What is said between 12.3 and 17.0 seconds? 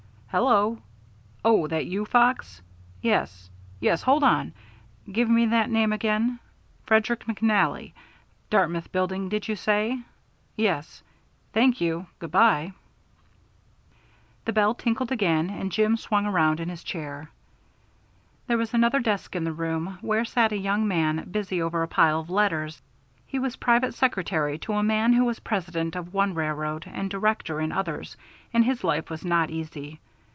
by." The bell tinkled again and Jim swung round in his